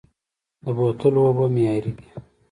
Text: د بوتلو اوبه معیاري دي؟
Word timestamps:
د 0.63 0.65
بوتلو 0.77 1.19
اوبه 1.27 1.45
معیاري 1.55 1.91
دي؟ 1.97 2.07